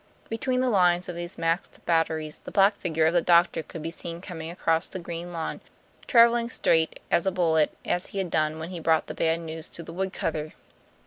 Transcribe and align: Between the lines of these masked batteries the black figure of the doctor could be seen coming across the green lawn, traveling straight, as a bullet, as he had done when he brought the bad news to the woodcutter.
Between 0.29 0.61
the 0.61 0.69
lines 0.71 1.07
of 1.07 1.15
these 1.15 1.37
masked 1.37 1.85
batteries 1.85 2.39
the 2.39 2.49
black 2.49 2.75
figure 2.77 3.05
of 3.05 3.13
the 3.13 3.21
doctor 3.21 3.61
could 3.61 3.83
be 3.83 3.91
seen 3.91 4.19
coming 4.19 4.49
across 4.49 4.89
the 4.89 4.97
green 4.97 5.31
lawn, 5.31 5.61
traveling 6.07 6.49
straight, 6.49 6.99
as 7.11 7.27
a 7.27 7.31
bullet, 7.31 7.71
as 7.85 8.07
he 8.07 8.17
had 8.17 8.31
done 8.31 8.57
when 8.57 8.69
he 8.71 8.79
brought 8.79 9.05
the 9.05 9.13
bad 9.13 9.39
news 9.41 9.67
to 9.67 9.83
the 9.83 9.93
woodcutter. 9.93 10.53